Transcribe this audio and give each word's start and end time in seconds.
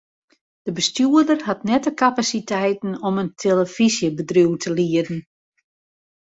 De 0.63 0.71
bestjoerder 0.71 1.39
hat 1.49 1.63
net 1.63 1.83
de 1.87 1.93
kapasiteiten 2.03 2.91
om 3.07 3.17
in 3.21 3.29
telefyzjebedriuw 3.43 4.55
te 4.63 4.71
lieden. 4.79 5.17